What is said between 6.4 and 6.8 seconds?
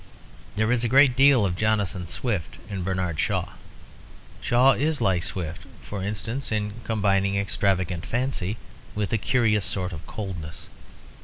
in